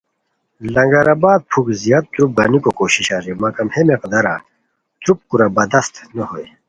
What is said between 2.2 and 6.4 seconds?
گانیکو کوشش اریر مگم ہے مقدارا تروپ کورا بدست نو